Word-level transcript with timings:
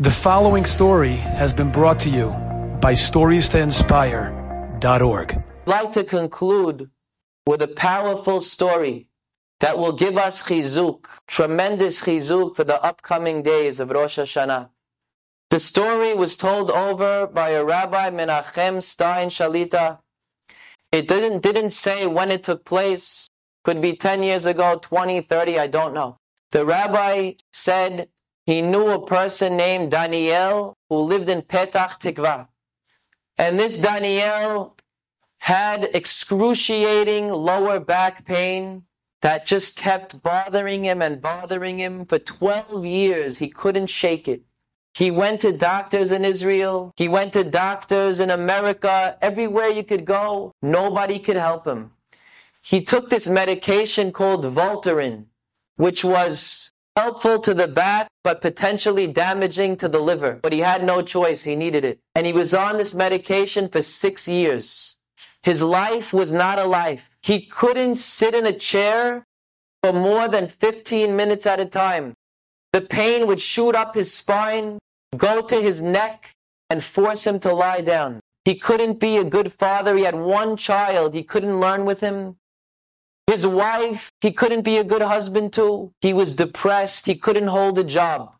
The 0.00 0.12
following 0.12 0.64
story 0.64 1.16
has 1.16 1.52
been 1.52 1.72
brought 1.72 1.98
to 2.00 2.08
you 2.08 2.28
by 2.80 2.92
StoriesToInspire.org. 2.92 5.32
I'd 5.32 5.44
like 5.66 5.90
to 5.90 6.04
conclude 6.04 6.88
with 7.48 7.62
a 7.62 7.66
powerful 7.66 8.40
story 8.40 9.08
that 9.58 9.76
will 9.76 9.94
give 9.94 10.16
us 10.16 10.40
chizuk, 10.40 11.06
tremendous 11.26 12.00
chizuk 12.00 12.54
for 12.54 12.62
the 12.62 12.80
upcoming 12.80 13.42
days 13.42 13.80
of 13.80 13.90
Rosh 13.90 14.20
Hashanah. 14.20 14.68
The 15.50 15.58
story 15.58 16.14
was 16.14 16.36
told 16.36 16.70
over 16.70 17.26
by 17.26 17.50
a 17.50 17.64
Rabbi 17.64 18.10
Menachem 18.10 18.80
Stein 18.80 19.30
Shalita. 19.30 19.98
It 20.92 21.08
didn't, 21.08 21.42
didn't 21.42 21.70
say 21.70 22.06
when 22.06 22.30
it 22.30 22.44
took 22.44 22.64
place. 22.64 23.28
Could 23.64 23.82
be 23.82 23.96
10 23.96 24.22
years 24.22 24.46
ago, 24.46 24.78
20, 24.80 25.22
30, 25.22 25.58
I 25.58 25.66
don't 25.66 25.92
know. 25.92 26.18
The 26.52 26.64
rabbi 26.64 27.32
said 27.52 28.08
he 28.48 28.62
knew 28.62 28.88
a 28.88 29.06
person 29.06 29.58
named 29.58 29.90
Daniel 29.90 30.74
who 30.88 31.00
lived 31.00 31.28
in 31.28 31.42
Petach 31.42 32.00
Tikva. 32.00 32.48
And 33.36 33.58
this 33.58 33.76
Daniel 33.76 34.74
had 35.36 35.84
excruciating 35.92 37.28
lower 37.28 37.78
back 37.78 38.24
pain 38.24 38.84
that 39.20 39.44
just 39.44 39.76
kept 39.76 40.22
bothering 40.22 40.82
him 40.82 41.02
and 41.02 41.20
bothering 41.20 41.78
him 41.78 42.06
for 42.06 42.18
12 42.18 42.86
years. 42.86 43.36
He 43.36 43.50
couldn't 43.50 43.88
shake 43.88 44.28
it. 44.28 44.40
He 44.94 45.10
went 45.10 45.42
to 45.42 45.52
doctors 45.52 46.10
in 46.10 46.24
Israel. 46.24 46.94
He 46.96 47.08
went 47.08 47.34
to 47.34 47.44
doctors 47.44 48.18
in 48.18 48.30
America. 48.30 49.18
Everywhere 49.20 49.68
you 49.68 49.84
could 49.84 50.06
go, 50.06 50.54
nobody 50.62 51.18
could 51.18 51.36
help 51.36 51.66
him. 51.66 51.90
He 52.62 52.82
took 52.82 53.10
this 53.10 53.26
medication 53.26 54.10
called 54.10 54.42
Voltaren, 54.46 55.26
which 55.76 56.02
was 56.02 56.72
helpful 56.98 57.38
to 57.38 57.54
the 57.54 57.68
back, 57.68 58.08
but 58.24 58.40
potentially 58.40 59.06
damaging 59.06 59.76
to 59.76 59.88
the 59.88 60.00
liver. 60.00 60.32
But 60.42 60.52
he 60.52 60.58
had 60.58 60.82
no 60.82 61.00
choice. 61.00 61.40
He 61.44 61.54
needed 61.54 61.84
it. 61.84 62.00
And 62.16 62.26
he 62.26 62.32
was 62.32 62.54
on 62.54 62.76
this 62.76 62.92
medication 62.92 63.68
for 63.68 63.82
six 63.82 64.26
years. 64.26 64.96
His 65.42 65.62
life 65.62 66.12
was 66.12 66.32
not 66.32 66.58
a 66.58 66.64
life. 66.64 67.08
He 67.22 67.46
couldn't 67.46 67.96
sit 67.96 68.34
in 68.34 68.46
a 68.46 68.58
chair 68.70 69.24
for 69.82 69.92
more 69.92 70.26
than 70.26 70.48
15 70.48 71.14
minutes 71.14 71.46
at 71.46 71.60
a 71.60 71.66
time. 71.66 72.14
The 72.72 72.80
pain 72.80 73.28
would 73.28 73.40
shoot 73.40 73.76
up 73.76 73.94
his 73.94 74.12
spine, 74.12 74.78
go 75.16 75.40
to 75.40 75.56
his 75.68 75.80
neck, 75.80 76.34
and 76.68 76.82
force 76.82 77.24
him 77.24 77.38
to 77.40 77.54
lie 77.54 77.80
down. 77.80 78.20
He 78.44 78.56
couldn't 78.56 78.98
be 78.98 79.18
a 79.18 79.24
good 79.36 79.52
father. 79.52 79.96
He 79.96 80.02
had 80.02 80.16
one 80.16 80.56
child. 80.56 81.14
He 81.14 81.22
couldn't 81.22 81.60
learn 81.60 81.84
with 81.84 82.00
him. 82.00 82.36
His 83.28 83.46
wife, 83.46 84.10
he 84.22 84.32
couldn't 84.32 84.62
be 84.62 84.78
a 84.78 84.84
good 84.84 85.02
husband 85.02 85.52
to. 85.52 85.92
He 86.00 86.14
was 86.14 86.34
depressed. 86.34 87.04
He 87.04 87.16
couldn't 87.16 87.48
hold 87.48 87.78
a 87.78 87.84
job. 87.84 88.32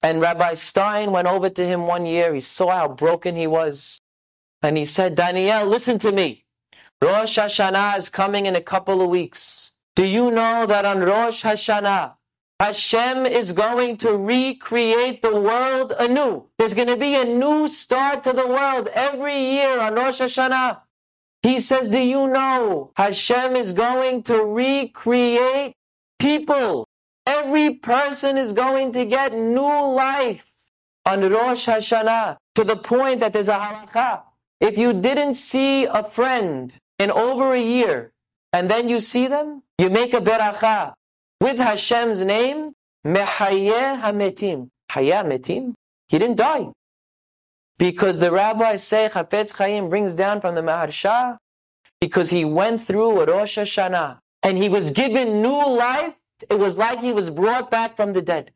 And 0.00 0.20
Rabbi 0.20 0.54
Stein 0.54 1.10
went 1.10 1.26
over 1.26 1.50
to 1.50 1.66
him 1.66 1.88
one 1.88 2.06
year. 2.06 2.32
He 2.32 2.40
saw 2.40 2.70
how 2.70 2.86
broken 2.86 3.34
he 3.34 3.48
was. 3.48 4.00
And 4.62 4.76
he 4.76 4.84
said, 4.84 5.16
Daniel, 5.16 5.66
listen 5.66 5.98
to 5.98 6.12
me. 6.12 6.44
Rosh 7.02 7.36
Hashanah 7.36 7.98
is 7.98 8.10
coming 8.10 8.46
in 8.46 8.54
a 8.54 8.60
couple 8.60 9.02
of 9.02 9.08
weeks. 9.08 9.72
Do 9.96 10.04
you 10.04 10.30
know 10.30 10.66
that 10.66 10.84
on 10.84 11.00
Rosh 11.00 11.44
Hashanah, 11.44 12.14
Hashem 12.60 13.26
is 13.26 13.50
going 13.50 13.96
to 13.98 14.16
recreate 14.16 15.20
the 15.20 15.34
world 15.34 15.94
anew. 15.98 16.46
There's 16.58 16.74
going 16.74 16.94
to 16.94 16.96
be 16.96 17.16
a 17.16 17.24
new 17.24 17.66
start 17.66 18.22
to 18.22 18.32
the 18.32 18.46
world 18.46 18.86
every 18.86 19.36
year 19.36 19.80
on 19.80 19.96
Rosh 19.96 20.20
Hashanah. 20.20 20.80
He 21.42 21.58
says, 21.60 21.88
do 21.88 21.98
you 21.98 22.28
know 22.28 22.92
Hashem 22.96 23.56
is 23.56 23.72
going 23.72 24.22
to 24.24 24.44
recreate 24.44 25.74
people? 26.18 26.86
Every 27.26 27.74
person 27.74 28.38
is 28.38 28.52
going 28.52 28.92
to 28.92 29.04
get 29.04 29.32
new 29.32 29.60
life 29.62 30.48
on 31.04 31.20
Rosh 31.28 31.68
Hashanah 31.68 32.36
to 32.54 32.64
the 32.64 32.76
point 32.76 33.20
that 33.20 33.32
there's 33.32 33.48
a 33.48 33.58
halakha. 33.58 34.22
If 34.60 34.78
you 34.78 34.92
didn't 34.92 35.34
see 35.34 35.86
a 35.86 36.04
friend 36.04 36.74
in 36.98 37.10
over 37.10 37.52
a 37.52 37.60
year 37.60 38.12
and 38.52 38.70
then 38.70 38.88
you 38.88 39.00
see 39.00 39.26
them, 39.26 39.62
you 39.78 39.90
make 39.90 40.14
a 40.14 40.20
beracha 40.20 40.94
with 41.40 41.58
Hashem's 41.58 42.24
name, 42.24 42.72
Mehayeh 43.04 44.00
HaMetim. 44.00 44.68
Hayah 44.92 45.26
Metim? 45.26 45.74
He 46.06 46.18
didn't 46.18 46.36
die. 46.36 46.68
Because 47.82 48.20
the 48.20 48.30
rabbis 48.30 48.84
say 48.84 49.10
Chafetz 49.12 49.52
Chaim 49.56 49.88
brings 49.88 50.14
down 50.14 50.40
from 50.40 50.54
the 50.54 50.62
Maharsha 50.62 51.36
because 52.00 52.30
he 52.30 52.44
went 52.44 52.84
through 52.84 53.24
Rosh 53.24 53.58
Hashanah 53.58 54.20
and 54.44 54.56
he 54.56 54.68
was 54.68 54.90
given 54.90 55.42
new 55.42 55.66
life. 55.66 56.14
It 56.48 56.60
was 56.60 56.78
like 56.78 57.00
he 57.00 57.12
was 57.12 57.28
brought 57.28 57.72
back 57.72 57.96
from 57.96 58.12
the 58.12 58.22
dead. 58.22 58.52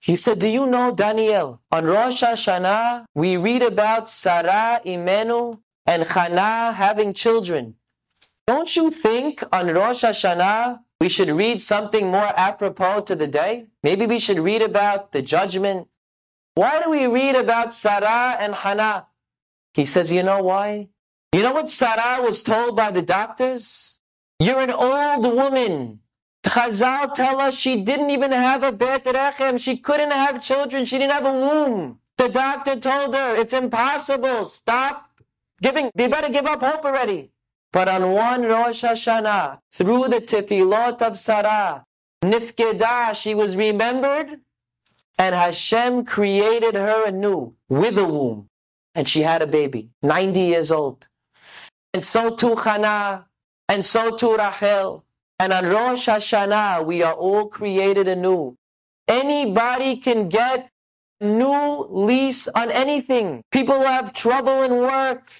He 0.00 0.16
said, 0.16 0.38
Do 0.38 0.48
you 0.48 0.64
know, 0.64 0.94
Daniel, 0.94 1.60
on 1.70 1.84
Rosh 1.84 2.22
Hashanah, 2.22 3.04
we 3.14 3.36
read 3.36 3.60
about 3.60 4.08
Sarah, 4.08 4.80
Imenu, 4.86 5.60
and 5.84 6.04
Chana 6.04 6.72
having 6.72 7.12
children. 7.12 7.74
Don't 8.46 8.74
you 8.74 8.90
think 8.90 9.44
on 9.52 9.66
Rosh 9.66 10.02
Hashanah 10.02 10.80
we 10.98 11.10
should 11.10 11.28
read 11.28 11.60
something 11.60 12.10
more 12.10 12.32
apropos 12.48 13.02
to 13.02 13.16
the 13.16 13.26
day? 13.26 13.66
Maybe 13.82 14.06
we 14.06 14.18
should 14.18 14.38
read 14.38 14.62
about 14.62 15.12
the 15.12 15.20
judgment, 15.20 15.88
why 16.58 16.82
do 16.82 16.90
we 16.90 17.06
read 17.06 17.36
about 17.36 17.72
Sarah 17.72 18.36
and 18.40 18.52
Hannah? 18.52 19.06
He 19.74 19.84
says, 19.84 20.10
you 20.10 20.24
know 20.24 20.42
why? 20.42 20.88
You 21.32 21.42
know 21.44 21.52
what 21.52 21.70
Sarah 21.70 22.20
was 22.20 22.42
told 22.42 22.74
by 22.74 22.90
the 22.90 23.00
doctors? 23.00 23.96
You're 24.40 24.62
an 24.62 24.72
old 24.72 25.24
woman. 25.36 26.00
Chazal 26.44 27.14
tell 27.14 27.40
us 27.40 27.54
she 27.54 27.82
didn't 27.84 28.10
even 28.10 28.32
have 28.32 28.64
a 28.64 28.72
bet 28.72 29.04
rechem. 29.04 29.60
She 29.60 29.76
couldn't 29.76 30.10
have 30.10 30.42
children. 30.42 30.84
She 30.84 30.98
didn't 30.98 31.12
have 31.12 31.26
a 31.26 31.32
womb. 31.32 32.00
The 32.16 32.28
doctor 32.28 32.74
told 32.74 33.14
her, 33.14 33.36
it's 33.36 33.52
impossible. 33.52 34.44
Stop 34.44 35.08
giving. 35.62 35.92
You 35.94 36.08
better 36.08 36.28
give 36.28 36.46
up 36.46 36.60
hope 36.60 36.84
already. 36.84 37.30
But 37.72 37.86
on 37.88 38.10
one 38.10 38.42
Rosh 38.42 38.82
Hashanah, 38.82 39.60
through 39.74 40.08
the 40.08 40.20
tefillot 40.20 41.02
of 41.02 41.20
Sarah, 41.20 41.84
Nifkedah, 42.24 43.14
she 43.14 43.36
was 43.36 43.54
remembered 43.54 44.40
and 45.18 45.34
Hashem 45.34 46.04
created 46.04 46.74
her 46.74 47.06
anew 47.06 47.54
with 47.68 47.98
a 47.98 48.04
womb. 48.04 48.48
And 48.94 49.08
she 49.08 49.20
had 49.20 49.42
a 49.42 49.46
baby, 49.46 49.90
90 50.02 50.40
years 50.40 50.70
old. 50.70 51.06
And 51.92 52.04
so 52.04 52.36
too 52.36 52.54
Chana, 52.54 53.24
and 53.68 53.84
so 53.84 54.16
too 54.16 54.36
Rachel. 54.36 55.04
And 55.40 55.52
on 55.52 55.66
Rosh 55.66 56.08
Hashanah, 56.08 56.84
we 56.84 57.02
are 57.02 57.14
all 57.14 57.48
created 57.48 58.08
anew. 58.08 58.56
Anybody 59.06 59.96
can 59.96 60.28
get 60.28 60.68
new 61.20 61.86
lease 61.90 62.48
on 62.48 62.70
anything. 62.70 63.42
People 63.50 63.82
have 63.82 64.12
trouble 64.12 64.62
in 64.62 64.76
work. 64.78 65.30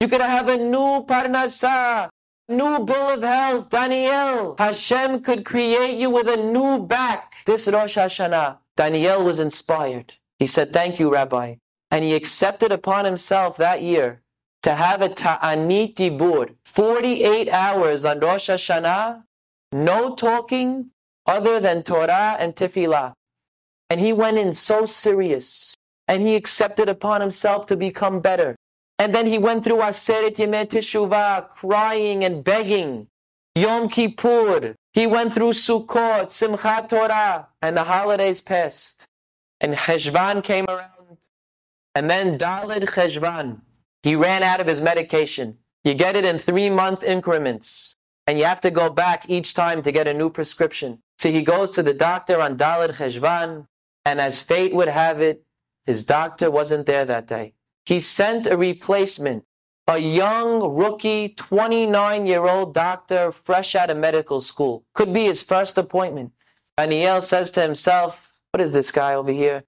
You 0.00 0.08
could 0.08 0.20
have 0.20 0.48
a 0.48 0.56
new 0.56 1.04
parnasa, 1.06 2.10
new 2.48 2.84
bill 2.84 3.10
of 3.10 3.22
health. 3.22 3.70
Daniel, 3.70 4.56
Hashem 4.58 5.22
could 5.22 5.44
create 5.44 5.98
you 5.98 6.10
with 6.10 6.28
a 6.28 6.36
new 6.36 6.86
back 6.86 7.32
this 7.46 7.66
Rosh 7.66 7.96
Hashanah. 7.96 8.58
Daniel 8.76 9.24
was 9.24 9.38
inspired. 9.38 10.12
He 10.38 10.46
said, 10.46 10.72
Thank 10.72 11.00
you, 11.00 11.12
Rabbi. 11.12 11.56
And 11.90 12.04
he 12.04 12.14
accepted 12.14 12.72
upon 12.72 13.04
himself 13.04 13.58
that 13.58 13.82
year 13.82 14.20
to 14.62 14.74
have 14.74 15.02
a 15.02 15.08
ta'anit 15.08 15.94
dibur, 15.94 16.54
48 16.64 17.48
hours 17.48 18.04
on 18.04 18.20
Rosh 18.20 18.50
Hashanah, 18.50 19.22
no 19.72 20.14
talking 20.14 20.90
other 21.26 21.60
than 21.60 21.82
Torah 21.82 22.36
and 22.38 22.54
Tefillah. 22.54 23.12
And 23.90 24.00
he 24.00 24.12
went 24.12 24.38
in 24.38 24.52
so 24.52 24.86
serious. 24.86 25.74
And 26.08 26.22
he 26.22 26.36
accepted 26.36 26.88
upon 26.88 27.20
himself 27.20 27.66
to 27.66 27.76
become 27.76 28.20
better. 28.20 28.56
And 28.98 29.14
then 29.14 29.26
he 29.26 29.38
went 29.38 29.64
through 29.64 29.78
Aseret 29.78 30.36
Yemei 30.36 30.66
Teshuvah, 30.66 31.48
crying 31.50 32.24
and 32.24 32.44
begging. 32.44 33.08
Yom 33.56 33.88
Kippur, 33.88 34.76
he 34.92 35.06
went 35.06 35.32
through 35.32 35.52
Sukkot, 35.52 36.26
Simchat 36.26 36.90
Torah, 36.90 37.48
and 37.62 37.74
the 37.74 37.84
holidays 37.84 38.42
passed. 38.42 39.06
And 39.62 39.72
Cheshvan 39.72 40.44
came 40.44 40.66
around. 40.68 41.16
And 41.94 42.10
then 42.10 42.38
Daled 42.38 42.84
Cheshvan. 42.84 43.62
He 44.02 44.14
ran 44.14 44.42
out 44.42 44.60
of 44.60 44.66
his 44.66 44.82
medication. 44.82 45.56
You 45.84 45.94
get 45.94 46.16
it 46.16 46.26
in 46.26 46.38
three 46.38 46.68
month 46.68 47.02
increments. 47.02 47.96
And 48.26 48.38
you 48.38 48.44
have 48.44 48.60
to 48.60 48.70
go 48.70 48.90
back 48.90 49.30
each 49.30 49.54
time 49.54 49.82
to 49.84 49.90
get 49.90 50.06
a 50.06 50.12
new 50.12 50.28
prescription. 50.28 50.98
So 51.18 51.30
he 51.30 51.40
goes 51.40 51.70
to 51.72 51.82
the 51.82 51.94
doctor 51.94 52.42
on 52.42 52.58
Daled 52.58 52.92
Cheshvan. 52.96 53.66
And 54.04 54.20
as 54.20 54.42
fate 54.42 54.74
would 54.74 54.88
have 54.88 55.22
it, 55.22 55.42
his 55.86 56.04
doctor 56.04 56.50
wasn't 56.50 56.84
there 56.84 57.06
that 57.06 57.26
day. 57.26 57.54
He 57.86 58.00
sent 58.00 58.48
a 58.48 58.58
replacement 58.58 59.45
a 59.88 59.98
young 59.98 60.74
rookie, 60.74 61.30
29 61.30 62.26
year 62.26 62.46
old 62.46 62.74
doctor, 62.74 63.32
fresh 63.44 63.74
out 63.74 63.90
of 63.90 63.96
medical 63.96 64.40
school. 64.40 64.84
Could 64.94 65.12
be 65.12 65.24
his 65.24 65.42
first 65.42 65.78
appointment. 65.78 66.32
Daniel 66.76 67.22
says 67.22 67.52
to 67.52 67.62
himself, 67.62 68.18
What 68.52 68.60
is 68.60 68.72
this 68.72 68.90
guy 68.90 69.14
over 69.14 69.32
here? 69.32 69.64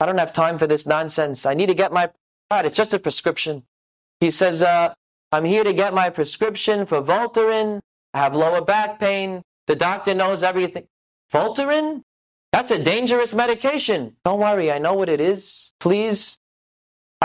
I 0.00 0.06
don't 0.06 0.18
have 0.18 0.32
time 0.32 0.58
for 0.58 0.66
this 0.66 0.86
nonsense. 0.86 1.46
I 1.46 1.54
need 1.54 1.66
to 1.66 1.74
get 1.74 1.92
my. 1.92 2.10
God, 2.50 2.66
it's 2.66 2.76
just 2.76 2.94
a 2.94 2.98
prescription. 2.98 3.64
He 4.20 4.30
says, 4.30 4.62
uh, 4.62 4.94
I'm 5.32 5.44
here 5.44 5.64
to 5.64 5.72
get 5.72 5.92
my 5.94 6.10
prescription 6.10 6.86
for 6.86 7.02
Voltaren. 7.02 7.80
I 8.14 8.20
have 8.20 8.36
lower 8.36 8.60
back 8.60 9.00
pain. 9.00 9.42
The 9.66 9.74
doctor 9.76 10.14
knows 10.14 10.42
everything. 10.42 10.86
Voltaren? 11.32 12.02
That's 12.52 12.70
a 12.70 12.82
dangerous 12.82 13.34
medication. 13.34 14.16
Don't 14.24 14.40
worry, 14.40 14.70
I 14.70 14.78
know 14.78 14.94
what 14.94 15.08
it 15.08 15.20
is. 15.20 15.72
Please. 15.80 16.38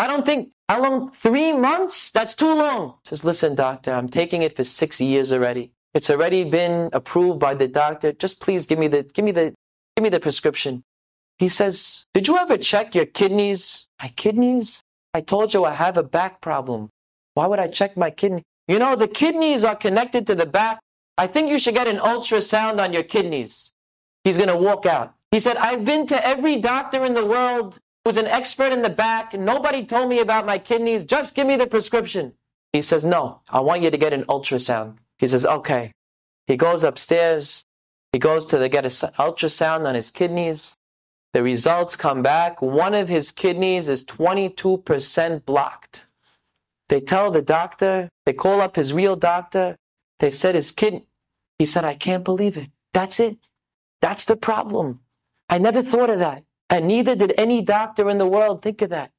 I 0.01 0.07
don't 0.07 0.25
think, 0.25 0.51
how 0.67 0.81
long? 0.81 1.11
Three 1.11 1.53
months? 1.53 2.09
That's 2.09 2.33
too 2.33 2.51
long. 2.51 2.95
He 3.03 3.09
says, 3.09 3.23
listen, 3.23 3.53
doctor, 3.53 3.93
I'm 3.93 4.09
taking 4.09 4.41
it 4.41 4.55
for 4.55 4.63
six 4.63 4.99
years 4.99 5.31
already. 5.31 5.73
It's 5.93 6.09
already 6.09 6.43
been 6.43 6.89
approved 6.91 7.39
by 7.39 7.53
the 7.53 7.67
doctor. 7.67 8.11
Just 8.11 8.39
please 8.39 8.65
give 8.65 8.79
me 8.79 8.87
the, 8.87 9.03
give 9.03 9.23
me 9.23 9.31
the, 9.31 9.53
give 9.95 10.01
me 10.01 10.09
the 10.09 10.19
prescription. 10.19 10.83
He 11.37 11.49
says, 11.49 12.07
did 12.15 12.27
you 12.27 12.37
ever 12.37 12.57
check 12.57 12.95
your 12.95 13.05
kidneys? 13.05 13.87
My 14.01 14.07
kidneys? 14.15 14.81
I 15.13 15.21
told 15.21 15.53
you 15.53 15.65
I 15.65 15.73
have 15.73 15.97
a 15.97 16.03
back 16.03 16.41
problem. 16.41 16.89
Why 17.35 17.45
would 17.45 17.59
I 17.59 17.67
check 17.67 17.95
my 17.95 18.09
kidney? 18.09 18.41
You 18.67 18.79
know, 18.79 18.95
the 18.95 19.07
kidneys 19.07 19.63
are 19.63 19.75
connected 19.75 20.25
to 20.27 20.35
the 20.35 20.47
back. 20.47 20.79
I 21.15 21.27
think 21.27 21.51
you 21.51 21.59
should 21.59 21.75
get 21.75 21.87
an 21.87 21.97
ultrasound 21.97 22.83
on 22.83 22.91
your 22.91 23.03
kidneys. 23.03 23.71
He's 24.23 24.37
going 24.37 24.49
to 24.49 24.57
walk 24.57 24.87
out. 24.87 25.13
He 25.29 25.39
said, 25.39 25.57
I've 25.57 25.85
been 25.85 26.07
to 26.07 26.27
every 26.27 26.57
doctor 26.57 27.05
in 27.05 27.13
the 27.13 27.25
world 27.25 27.77
who's 28.03 28.17
an 28.17 28.27
expert 28.27 28.71
in 28.71 28.81
the 28.81 28.89
back. 28.89 29.33
Nobody 29.33 29.85
told 29.85 30.09
me 30.09 30.19
about 30.19 30.45
my 30.45 30.57
kidneys. 30.57 31.03
Just 31.03 31.35
give 31.35 31.47
me 31.47 31.57
the 31.57 31.67
prescription. 31.67 32.33
He 32.73 32.81
says, 32.81 33.03
no, 33.03 33.41
I 33.49 33.61
want 33.61 33.81
you 33.81 33.91
to 33.91 33.97
get 33.97 34.13
an 34.13 34.25
ultrasound. 34.25 34.97
He 35.17 35.27
says, 35.27 35.45
okay. 35.45 35.91
He 36.47 36.57
goes 36.57 36.83
upstairs. 36.83 37.65
He 38.13 38.19
goes 38.19 38.47
to 38.47 38.57
the, 38.57 38.69
get 38.69 38.85
an 38.85 38.91
ultrasound 38.91 39.85
on 39.85 39.95
his 39.95 40.11
kidneys. 40.11 40.75
The 41.33 41.43
results 41.43 41.95
come 41.95 42.23
back. 42.23 42.61
One 42.61 42.93
of 42.93 43.07
his 43.07 43.31
kidneys 43.31 43.87
is 43.87 44.03
22% 44.05 45.45
blocked. 45.45 46.03
They 46.89 46.99
tell 46.99 47.31
the 47.31 47.41
doctor, 47.41 48.09
they 48.25 48.33
call 48.33 48.59
up 48.59 48.75
his 48.75 48.91
real 48.91 49.15
doctor. 49.15 49.77
They 50.19 50.29
said 50.29 50.55
his 50.55 50.71
kid, 50.71 51.03
he 51.57 51.65
said, 51.65 51.85
I 51.85 51.95
can't 51.95 52.25
believe 52.25 52.57
it. 52.57 52.69
That's 52.93 53.21
it. 53.21 53.37
That's 54.01 54.25
the 54.25 54.35
problem. 54.35 54.99
I 55.47 55.59
never 55.59 55.83
thought 55.83 56.09
of 56.09 56.19
that. 56.19 56.43
And 56.71 56.87
neither 56.87 57.15
did 57.15 57.33
any 57.37 57.61
doctor 57.61 58.09
in 58.09 58.17
the 58.17 58.25
world 58.25 58.61
think 58.61 58.81
of 58.81 58.89
that. 58.89 59.11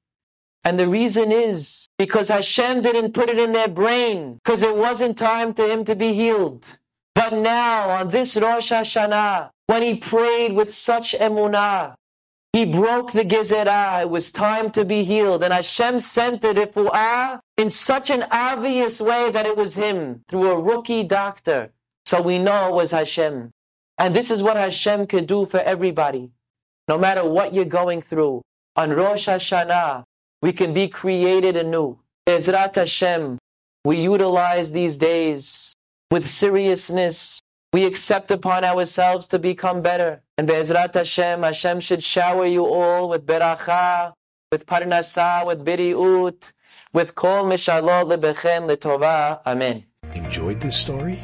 And 0.64 0.78
the 0.78 0.88
reason 0.88 1.30
is 1.30 1.86
because 1.98 2.28
Hashem 2.28 2.82
didn't 2.82 3.12
put 3.12 3.28
it 3.28 3.38
in 3.38 3.52
their 3.52 3.68
brain, 3.68 4.38
because 4.42 4.62
it 4.62 4.74
wasn't 4.74 5.18
time 5.18 5.52
to 5.54 5.66
him 5.70 5.84
to 5.84 5.94
be 5.94 6.14
healed. 6.14 6.66
But 7.14 7.34
now, 7.34 7.90
on 7.90 8.08
this 8.08 8.36
Rosh 8.36 8.72
Hashanah, 8.72 9.50
when 9.66 9.82
he 9.82 9.96
prayed 9.96 10.52
with 10.52 10.72
such 10.72 11.12
emunah, 11.12 11.94
he 12.52 12.64
broke 12.64 13.12
the 13.12 13.24
gezerah. 13.24 14.02
It 14.02 14.10
was 14.10 14.30
time 14.30 14.70
to 14.72 14.84
be 14.84 15.04
healed. 15.04 15.42
And 15.42 15.52
Hashem 15.52 16.00
sent 16.00 16.42
the 16.42 16.54
refu'ah 16.54 17.40
in 17.56 17.70
such 17.70 18.10
an 18.10 18.24
obvious 18.30 19.00
way 19.00 19.30
that 19.30 19.46
it 19.46 19.56
was 19.56 19.74
him, 19.74 20.22
through 20.28 20.50
a 20.50 20.60
rookie 20.60 21.04
doctor. 21.04 21.70
So 22.06 22.22
we 22.22 22.38
know 22.38 22.68
it 22.68 22.74
was 22.74 22.90
Hashem. 22.92 23.50
And 23.98 24.16
this 24.16 24.30
is 24.30 24.42
what 24.42 24.56
Hashem 24.56 25.06
can 25.06 25.26
do 25.26 25.46
for 25.46 25.60
everybody. 25.60 26.30
No 26.88 26.98
matter 26.98 27.24
what 27.24 27.54
you're 27.54 27.64
going 27.64 28.02
through, 28.02 28.42
on 28.76 28.90
Rosh 28.90 29.28
Hashanah, 29.28 30.04
we 30.40 30.52
can 30.52 30.74
be 30.74 30.88
created 30.88 31.56
anew. 31.56 31.98
Ezrat 32.26 32.74
Hashem, 32.76 33.38
we 33.84 33.98
utilize 33.98 34.70
these 34.70 34.96
days 34.96 35.72
with 36.10 36.26
seriousness, 36.26 37.40
we 37.72 37.84
accept 37.84 38.30
upon 38.30 38.64
ourselves 38.64 39.28
to 39.28 39.38
become 39.38 39.82
better. 39.82 40.22
And 40.36 40.46
Be'ezrat 40.46 40.94
Hashem, 40.94 41.42
Hashem 41.42 41.80
should 41.80 42.02
shower 42.02 42.44
you 42.44 42.66
all 42.66 43.08
with 43.08 43.26
beracha, 43.26 44.12
with 44.50 44.66
parnasa, 44.66 45.46
with 45.46 45.64
biriut, 45.64 46.52
with 46.92 47.14
kol 47.14 47.44
mishalot 47.44 48.12
lebechem 48.12 48.68
letova. 48.68 49.40
Amen. 49.46 49.84
Enjoyed 50.14 50.60
this 50.60 50.76
story? 50.76 51.18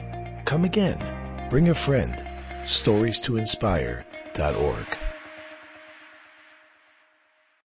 Come 0.46 0.64
again. 0.64 1.48
Bring 1.50 1.68
a 1.68 1.74
friend. 1.74 2.24
Stories 2.66 3.20
to 3.20 3.36
inspire.org. 3.36 5.07